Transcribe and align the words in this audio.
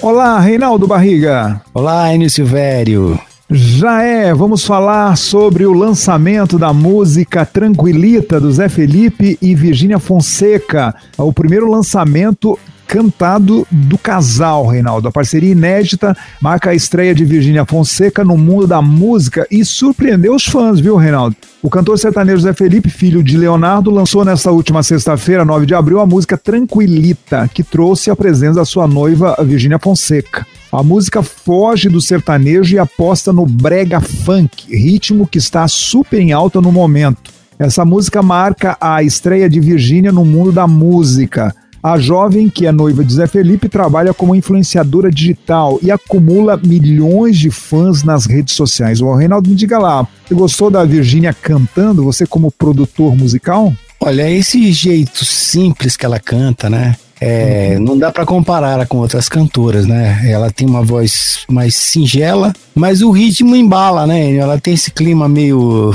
Olá, 0.00 0.38
Reinaldo 0.38 0.86
Barriga. 0.86 1.60
Olá, 1.74 2.14
Enio 2.14 2.30
Silvério. 2.30 3.18
Já 3.50 4.00
é, 4.02 4.32
vamos 4.32 4.64
falar 4.64 5.16
sobre 5.16 5.66
o 5.66 5.72
lançamento 5.72 6.56
da 6.56 6.72
música 6.72 7.44
Tranquilita 7.44 8.38
do 8.38 8.52
Zé 8.52 8.68
Felipe 8.68 9.36
e 9.42 9.56
Virgínia 9.56 9.98
Fonseca. 9.98 10.94
O 11.16 11.32
primeiro 11.32 11.68
lançamento 11.68 12.56
cantado 12.88 13.66
do 13.70 13.98
casal, 13.98 14.66
Reinaldo. 14.66 15.06
A 15.06 15.12
parceria 15.12 15.52
inédita 15.52 16.16
marca 16.40 16.70
a 16.70 16.74
estreia 16.74 17.14
de 17.14 17.22
Virgínia 17.22 17.66
Fonseca 17.66 18.24
no 18.24 18.38
mundo 18.38 18.66
da 18.66 18.80
música 18.80 19.46
e 19.50 19.62
surpreendeu 19.62 20.34
os 20.34 20.46
fãs, 20.46 20.80
viu, 20.80 20.96
Reinaldo? 20.96 21.36
O 21.62 21.68
cantor 21.68 21.98
sertanejo 21.98 22.40
Zé 22.40 22.54
Felipe, 22.54 22.88
filho 22.88 23.22
de 23.22 23.36
Leonardo, 23.36 23.90
lançou 23.90 24.24
nesta 24.24 24.50
última 24.50 24.82
sexta-feira, 24.82 25.44
9 25.44 25.66
de 25.66 25.74
abril, 25.74 26.00
a 26.00 26.06
música 26.06 26.38
Tranquilita, 26.38 27.48
que 27.52 27.62
trouxe 27.62 28.10
a 28.10 28.16
presença 28.16 28.54
da 28.54 28.64
sua 28.64 28.86
noiva, 28.88 29.36
Virgínia 29.44 29.78
Fonseca. 29.78 30.46
A 30.72 30.82
música 30.82 31.22
foge 31.22 31.88
do 31.88 32.00
sertanejo 32.00 32.74
e 32.74 32.78
aposta 32.78 33.32
no 33.32 33.44
brega 33.44 34.00
funk, 34.00 34.74
ritmo 34.74 35.26
que 35.26 35.38
está 35.38 35.68
super 35.68 36.20
em 36.20 36.32
alta 36.32 36.60
no 36.60 36.72
momento. 36.72 37.30
Essa 37.58 37.84
música 37.84 38.22
marca 38.22 38.76
a 38.80 39.02
estreia 39.02 39.48
de 39.48 39.60
Virgínia 39.60 40.12
no 40.12 40.24
mundo 40.24 40.52
da 40.52 40.66
música. 40.66 41.54
A 41.88 41.98
jovem, 41.98 42.50
que 42.50 42.66
é 42.66 42.70
noiva 42.70 43.02
de 43.02 43.14
Zé 43.14 43.26
Felipe, 43.26 43.66
trabalha 43.66 44.12
como 44.12 44.34
influenciadora 44.34 45.10
digital 45.10 45.78
e 45.80 45.90
acumula 45.90 46.60
milhões 46.62 47.38
de 47.38 47.50
fãs 47.50 48.04
nas 48.04 48.26
redes 48.26 48.54
sociais. 48.54 49.00
O 49.00 49.14
Reinaldo, 49.14 49.48
me 49.48 49.56
diga 49.56 49.78
lá, 49.78 50.06
você 50.26 50.34
gostou 50.34 50.70
da 50.70 50.84
Virgínia 50.84 51.32
cantando, 51.32 52.04
você 52.04 52.26
como 52.26 52.52
produtor 52.52 53.16
musical? 53.16 53.72
Olha, 53.98 54.30
esse 54.30 54.70
jeito 54.70 55.24
simples 55.24 55.96
que 55.96 56.04
ela 56.04 56.20
canta, 56.20 56.68
né? 56.68 56.94
É, 57.20 57.78
não 57.78 57.98
dá 57.98 58.12
para 58.12 58.24
comparar 58.24 58.86
com 58.86 58.98
outras 58.98 59.28
cantoras, 59.28 59.86
né? 59.86 60.20
Ela 60.24 60.50
tem 60.50 60.66
uma 60.66 60.82
voz 60.82 61.40
mais 61.50 61.74
singela, 61.74 62.52
mas 62.74 63.02
o 63.02 63.10
ritmo 63.10 63.56
embala, 63.56 64.06
né? 64.06 64.34
Ela 64.36 64.58
tem 64.58 64.74
esse 64.74 64.90
clima 64.90 65.28
meio, 65.28 65.92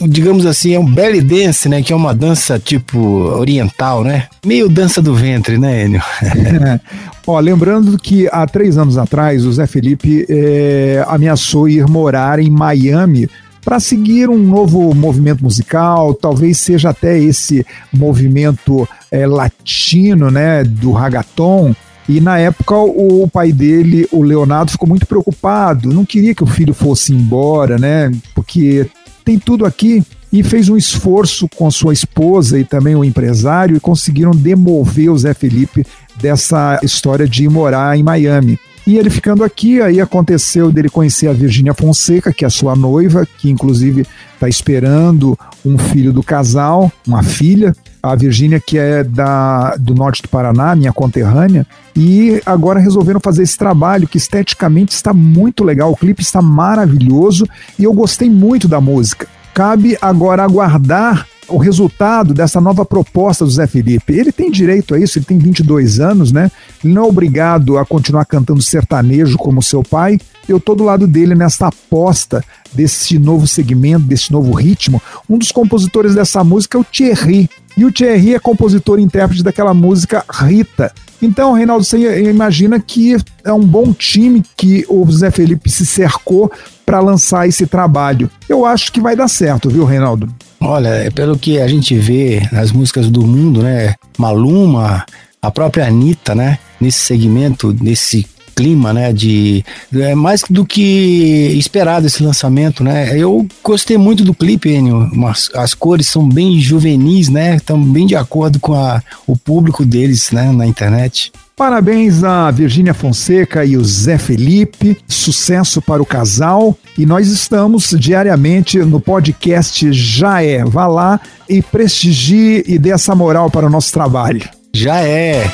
digamos 0.00 0.46
assim, 0.46 0.74
é 0.74 0.78
um 0.78 0.86
belly 0.86 1.20
dance, 1.20 1.68
né? 1.68 1.82
Que 1.82 1.92
é 1.92 1.96
uma 1.96 2.14
dança 2.14 2.58
tipo 2.58 2.98
oriental, 2.98 4.02
né? 4.02 4.26
Meio 4.44 4.68
dança 4.68 5.02
do 5.02 5.14
ventre, 5.14 5.58
né, 5.58 5.84
Enio? 5.84 6.02
É. 6.22 6.80
Ó, 7.26 7.38
lembrando 7.40 7.98
que 7.98 8.28
há 8.30 8.46
três 8.46 8.76
anos 8.76 8.98
atrás 8.98 9.46
o 9.46 9.52
Zé 9.52 9.66
Felipe 9.66 10.26
é, 10.28 11.02
ameaçou 11.08 11.68
ir 11.68 11.86
morar 11.86 12.38
em 12.38 12.50
Miami 12.50 13.28
para 13.64 13.80
seguir 13.80 14.28
um 14.28 14.38
novo 14.38 14.94
movimento 14.94 15.42
musical, 15.42 16.12
talvez 16.14 16.58
seja 16.58 16.90
até 16.90 17.18
esse 17.18 17.64
movimento 17.92 18.86
é, 19.10 19.26
latino, 19.26 20.30
né, 20.30 20.62
do 20.62 20.92
ragaton. 20.92 21.74
E 22.06 22.20
na 22.20 22.38
época 22.38 22.76
o 22.76 23.26
pai 23.26 23.50
dele, 23.50 24.06
o 24.12 24.22
Leonardo, 24.22 24.72
ficou 24.72 24.86
muito 24.86 25.06
preocupado, 25.06 25.92
não 25.92 26.04
queria 26.04 26.34
que 26.34 26.44
o 26.44 26.46
filho 26.46 26.74
fosse 26.74 27.14
embora, 27.14 27.78
né, 27.78 28.12
porque 28.34 28.86
tem 29.24 29.38
tudo 29.38 29.64
aqui 29.64 30.04
e 30.30 30.42
fez 30.42 30.68
um 30.68 30.76
esforço 30.76 31.48
com 31.56 31.70
sua 31.70 31.92
esposa 31.92 32.58
e 32.58 32.64
também 32.64 32.94
o 32.94 33.04
empresário 33.04 33.76
e 33.76 33.80
conseguiram 33.80 34.32
demover 34.32 35.08
o 35.08 35.16
Zé 35.16 35.32
Felipe 35.32 35.86
dessa 36.20 36.78
história 36.82 37.26
de 37.26 37.48
morar 37.48 37.96
em 37.96 38.02
Miami. 38.02 38.58
E 38.86 38.98
ele 38.98 39.08
ficando 39.08 39.42
aqui, 39.42 39.80
aí 39.80 40.00
aconteceu 40.00 40.70
dele 40.70 40.90
conhecer 40.90 41.28
a 41.28 41.32
Virgínia 41.32 41.72
Fonseca, 41.72 42.32
que 42.32 42.44
é 42.44 42.48
a 42.48 42.50
sua 42.50 42.76
noiva, 42.76 43.26
que 43.38 43.50
inclusive 43.50 44.06
está 44.34 44.46
esperando 44.46 45.38
um 45.64 45.78
filho 45.78 46.12
do 46.12 46.22
casal, 46.22 46.92
uma 47.06 47.22
filha. 47.22 47.74
A 48.02 48.14
Virgínia, 48.14 48.60
que 48.60 48.76
é 48.76 49.02
da, 49.02 49.76
do 49.76 49.94
norte 49.94 50.20
do 50.20 50.28
Paraná, 50.28 50.76
minha 50.76 50.92
conterrânea, 50.92 51.66
e 51.96 52.38
agora 52.44 52.78
resolveram 52.78 53.18
fazer 53.18 53.42
esse 53.42 53.56
trabalho 53.56 54.06
que 54.06 54.18
esteticamente 54.18 54.92
está 54.92 55.14
muito 55.14 55.64
legal. 55.64 55.90
O 55.90 55.96
clipe 55.96 56.20
está 56.20 56.42
maravilhoso 56.42 57.48
e 57.78 57.84
eu 57.84 57.94
gostei 57.94 58.28
muito 58.28 58.68
da 58.68 58.78
música. 58.78 59.26
Cabe 59.54 59.96
agora 60.02 60.42
aguardar 60.42 61.26
o 61.48 61.56
resultado 61.56 62.32
dessa 62.32 62.60
nova 62.60 62.84
proposta 62.84 63.44
do 63.44 63.50
Zé 63.50 63.66
Felipe. 63.66 64.12
Ele 64.12 64.32
tem 64.32 64.50
direito 64.50 64.94
a 64.94 64.98
isso, 64.98 65.18
ele 65.18 65.26
tem 65.26 65.38
22 65.38 66.00
anos, 66.00 66.32
né? 66.32 66.50
Ele 66.82 66.92
não 66.92 67.04
é 67.04 67.06
obrigado 67.06 67.78
a 67.78 67.84
continuar 67.84 68.24
cantando 68.24 68.62
sertanejo 68.62 69.36
como 69.36 69.62
seu 69.62 69.82
pai. 69.82 70.18
Eu 70.48 70.60
tô 70.60 70.74
do 70.74 70.84
lado 70.84 71.06
dele 71.06 71.34
nessa 71.34 71.68
aposta 71.68 72.44
desse 72.72 73.18
novo 73.18 73.46
segmento, 73.46 74.04
desse 74.04 74.32
novo 74.32 74.52
ritmo. 74.52 75.00
Um 75.28 75.38
dos 75.38 75.52
compositores 75.52 76.14
dessa 76.14 76.42
música 76.44 76.76
é 76.76 76.80
o 76.80 76.84
Thierry. 76.84 77.48
E 77.76 77.84
o 77.84 77.92
Thierry 77.92 78.34
é 78.34 78.38
compositor 78.38 78.98
e 78.98 79.02
intérprete 79.02 79.42
daquela 79.42 79.74
música 79.74 80.24
Rita. 80.30 80.92
Então, 81.20 81.52
Reinaldo, 81.52 81.84
você 81.84 82.22
imagina 82.28 82.78
que 82.78 83.16
é 83.42 83.52
um 83.52 83.64
bom 83.64 83.92
time 83.92 84.42
que 84.56 84.84
o 84.88 85.10
Zé 85.10 85.30
Felipe 85.30 85.70
se 85.70 85.86
cercou 85.86 86.52
para 86.84 87.00
lançar 87.00 87.48
esse 87.48 87.66
trabalho. 87.66 88.30
Eu 88.48 88.66
acho 88.66 88.92
que 88.92 89.00
vai 89.00 89.16
dar 89.16 89.28
certo, 89.28 89.70
viu, 89.70 89.84
Reinaldo? 89.84 90.28
Olha, 90.66 90.88
é 90.88 91.10
pelo 91.10 91.38
que 91.38 91.60
a 91.60 91.68
gente 91.68 91.94
vê 91.94 92.40
nas 92.50 92.72
músicas 92.72 93.10
do 93.10 93.26
mundo, 93.26 93.62
né? 93.62 93.94
Maluma, 94.16 95.04
a 95.40 95.50
própria 95.50 95.86
Anitta, 95.86 96.34
né? 96.34 96.58
Nesse 96.80 97.00
segmento, 97.00 97.76
nesse 97.82 98.26
clima, 98.54 98.92
né? 98.92 99.12
De 99.12 99.64
é 99.94 100.14
mais 100.14 100.42
do 100.48 100.64
que 100.64 101.54
esperado 101.58 102.06
esse 102.06 102.22
lançamento, 102.22 102.82
né? 102.82 103.18
Eu 103.18 103.46
gostei 103.62 103.96
muito 103.96 104.24
do 104.24 104.34
clipe, 104.34 104.70
Enio. 104.70 105.10
As 105.54 105.74
cores 105.74 106.06
são 106.06 106.28
bem 106.28 106.60
juvenis, 106.60 107.28
né? 107.28 107.56
Estão 107.56 107.80
bem 107.82 108.06
de 108.06 108.16
acordo 108.16 108.58
com 108.60 108.74
a, 108.74 109.02
o 109.26 109.36
público 109.36 109.84
deles, 109.84 110.30
né? 110.30 110.52
Na 110.52 110.66
internet. 110.66 111.32
Parabéns 111.56 112.24
a 112.24 112.50
Virgínia 112.50 112.92
Fonseca 112.92 113.64
e 113.64 113.76
o 113.76 113.84
Zé 113.84 114.18
Felipe, 114.18 114.96
sucesso 115.06 115.80
para 115.80 116.02
o 116.02 116.06
casal. 116.06 116.76
E 116.98 117.06
nós 117.06 117.28
estamos 117.28 117.94
diariamente 117.96 118.78
no 118.78 119.00
podcast 119.00 119.92
Já 119.92 120.42
É. 120.42 120.64
Vá 120.64 120.88
lá 120.88 121.20
e 121.48 121.62
prestigie 121.62 122.64
e 122.66 122.76
dê 122.76 122.90
essa 122.90 123.14
moral 123.14 123.50
para 123.50 123.66
o 123.66 123.70
nosso 123.70 123.92
trabalho. 123.92 124.42
Já 124.72 125.00
é. 125.00 125.48